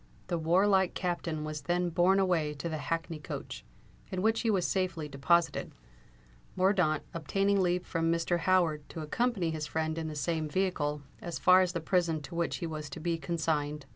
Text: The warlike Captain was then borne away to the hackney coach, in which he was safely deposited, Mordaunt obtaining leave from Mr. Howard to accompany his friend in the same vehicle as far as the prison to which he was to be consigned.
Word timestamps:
The 0.29 0.39
warlike 0.39 0.95
Captain 0.95 1.43
was 1.43 1.61
then 1.61 1.89
borne 1.91 2.17
away 2.19 2.55
to 2.55 2.67
the 2.67 2.79
hackney 2.79 3.19
coach, 3.19 3.63
in 4.11 4.23
which 4.23 4.41
he 4.41 4.49
was 4.49 4.65
safely 4.65 5.07
deposited, 5.07 5.73
Mordaunt 6.55 7.03
obtaining 7.13 7.61
leave 7.61 7.85
from 7.85 8.11
Mr. 8.11 8.39
Howard 8.39 8.89
to 8.89 9.01
accompany 9.01 9.51
his 9.51 9.67
friend 9.67 9.99
in 9.99 10.07
the 10.07 10.15
same 10.15 10.49
vehicle 10.49 11.03
as 11.21 11.37
far 11.37 11.61
as 11.61 11.73
the 11.73 11.81
prison 11.81 12.19
to 12.23 12.33
which 12.33 12.55
he 12.55 12.65
was 12.65 12.89
to 12.89 12.99
be 12.99 13.19
consigned. 13.19 13.85